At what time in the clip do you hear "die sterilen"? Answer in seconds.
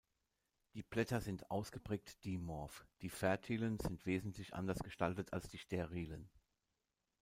5.49-6.27